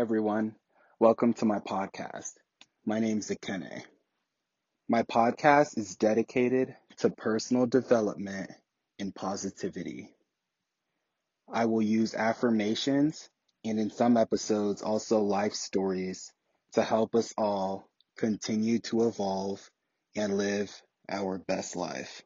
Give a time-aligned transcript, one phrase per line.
[0.00, 0.56] Everyone,
[0.98, 2.32] welcome to my podcast.
[2.86, 3.84] My name is Akene.
[4.88, 8.50] My podcast is dedicated to personal development
[8.98, 10.08] and positivity.
[11.52, 13.28] I will use affirmations
[13.62, 16.32] and in some episodes also life stories
[16.72, 19.70] to help us all continue to evolve
[20.16, 20.72] and live
[21.10, 22.22] our best life.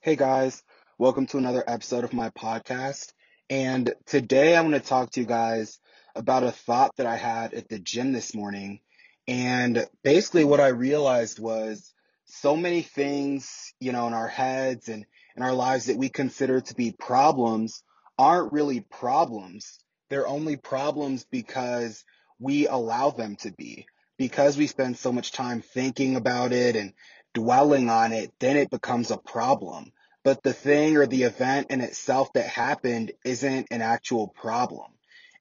[0.00, 0.62] Hey guys,
[0.96, 3.12] welcome to another episode of my podcast.
[3.48, 5.78] And today I want to talk to you guys
[6.16, 8.80] about a thought that I had at the gym this morning.
[9.28, 11.92] And basically, what I realized was
[12.24, 15.06] so many things, you know, in our heads and
[15.36, 17.84] in our lives that we consider to be problems
[18.18, 19.78] aren't really problems.
[20.10, 22.04] They're only problems because
[22.40, 23.86] we allow them to be.
[24.18, 26.94] Because we spend so much time thinking about it and
[27.32, 29.92] dwelling on it, then it becomes a problem
[30.26, 34.90] but the thing or the event in itself that happened isn't an actual problem.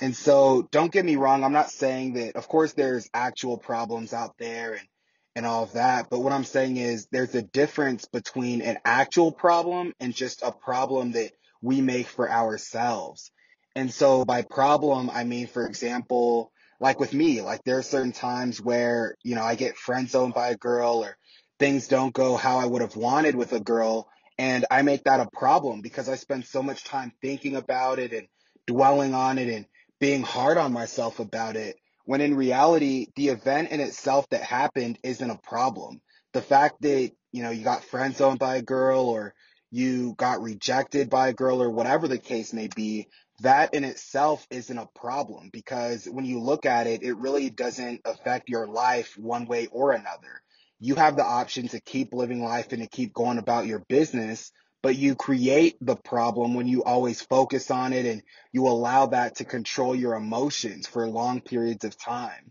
[0.00, 4.12] And so don't get me wrong, I'm not saying that of course there's actual problems
[4.12, 4.88] out there and
[5.36, 9.30] and all of that, but what I'm saying is there's a difference between an actual
[9.30, 11.30] problem and just a problem that
[11.62, 13.30] we make for ourselves.
[13.76, 18.10] And so by problem, I mean for example, like with me, like there are certain
[18.10, 21.16] times where, you know, I get friend zoned by a girl or
[21.60, 24.08] things don't go how I would have wanted with a girl
[24.42, 28.12] and I make that a problem because I spend so much time thinking about it
[28.12, 28.26] and
[28.66, 29.66] dwelling on it and
[30.00, 31.76] being hard on myself about it.
[32.06, 36.00] When in reality, the event in itself that happened isn't a problem.
[36.32, 39.32] The fact that, you know, you got friend zoned by a girl or
[39.70, 43.06] you got rejected by a girl or whatever the case may be,
[43.42, 48.00] that in itself isn't a problem because when you look at it, it really doesn't
[48.04, 50.42] affect your life one way or another
[50.82, 54.50] you have the option to keep living life and to keep going about your business,
[54.82, 58.20] but you create the problem when you always focus on it and
[58.50, 62.50] you allow that to control your emotions for long periods of time.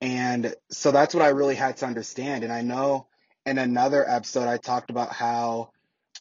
[0.00, 2.42] And so that's what I really had to understand.
[2.42, 3.06] And I know
[3.46, 5.70] in another episode, I talked about how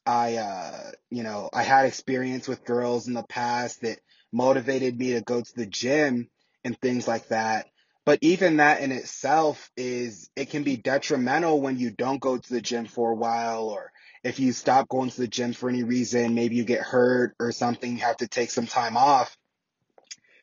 [0.06, 3.98] I, uh, you know, I had experience with girls in the past that
[4.32, 6.30] motivated me to go to the gym
[6.64, 7.66] and things like that.
[8.10, 12.50] But even that in itself is, it can be detrimental when you don't go to
[12.50, 13.92] the gym for a while, or
[14.24, 17.52] if you stop going to the gym for any reason, maybe you get hurt or
[17.52, 19.38] something, you have to take some time off.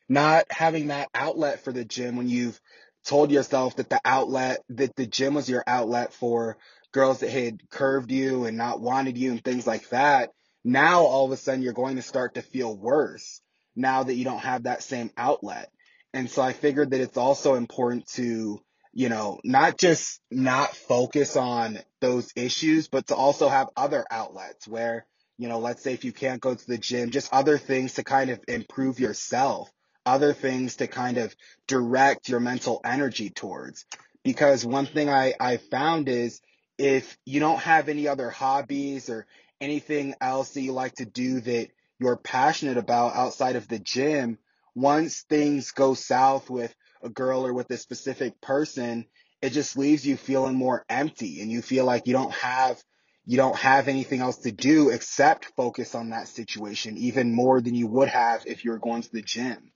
[0.07, 2.57] Not having that outlet for the gym when you've
[3.03, 6.57] told yourself that the outlet, that the gym was your outlet for
[6.93, 10.31] girls that had curved you and not wanted you and things like that.
[10.63, 13.41] Now all of a sudden you're going to start to feel worse
[13.75, 15.69] now that you don't have that same outlet.
[16.13, 18.61] And so I figured that it's also important to,
[18.93, 24.67] you know, not just not focus on those issues, but to also have other outlets
[24.67, 25.05] where,
[25.37, 28.03] you know, let's say if you can't go to the gym, just other things to
[28.03, 29.71] kind of improve yourself,
[30.05, 31.35] other things to kind of
[31.67, 33.85] direct your mental energy towards.
[34.23, 36.41] Because one thing I, I found is
[36.77, 39.27] if you don't have any other hobbies or
[39.59, 41.69] anything else that you like to do that
[41.99, 44.37] you're passionate about outside of the gym,
[44.77, 49.07] once things go south with a girl or with a specific person,
[49.41, 52.79] it just leaves you feeling more empty and you feel like you don't have
[53.25, 57.73] you don't have anything else to do except focus on that situation even more than
[57.73, 59.71] you would have if you were going to the gym.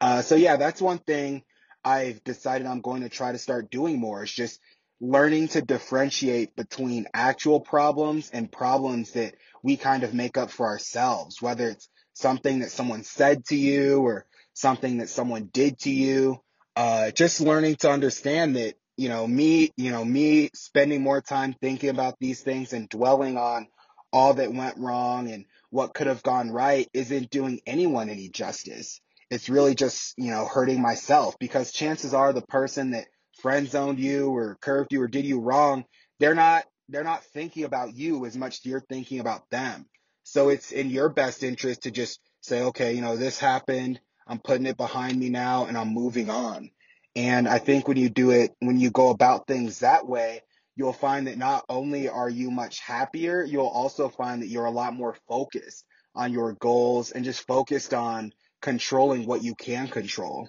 [0.00, 1.44] Uh, so yeah, that's one thing
[1.84, 4.22] I've decided I'm going to try to start doing more.
[4.22, 4.58] It's just
[5.00, 10.66] learning to differentiate between actual problems and problems that we kind of make up for
[10.66, 15.90] ourselves, whether it's something that someone said to you or something that someone did to
[15.90, 16.40] you.
[16.74, 21.54] Uh, just learning to understand that, you know, me, you know, me spending more time
[21.60, 23.68] thinking about these things and dwelling on
[24.12, 29.00] all that went wrong and what could have gone right isn't doing anyone any justice.
[29.30, 33.06] It's really just, you know, hurting myself because chances are the person that
[33.42, 35.84] friend zoned you or curved you or did you wrong,
[36.18, 39.86] they're not, they're not thinking about you as much as you're thinking about them.
[40.28, 44.00] So it's in your best interest to just say, okay, you know, this happened.
[44.26, 46.70] I'm putting it behind me now and I'm moving on.
[47.14, 50.40] And I think when you do it, when you go about things that way,
[50.74, 54.70] you'll find that not only are you much happier, you'll also find that you're a
[54.72, 60.48] lot more focused on your goals and just focused on controlling what you can control.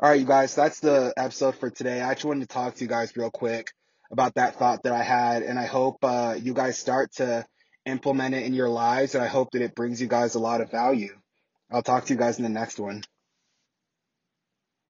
[0.00, 2.00] All right, you guys, that's the episode for today.
[2.00, 3.72] I just wanted to talk to you guys real quick
[4.10, 7.44] about that thought that I had, and I hope uh, you guys start to
[7.86, 10.60] implement it in your lives, and I hope that it brings you guys a lot
[10.60, 11.16] of value.
[11.70, 13.02] I'll talk to you guys in the next one.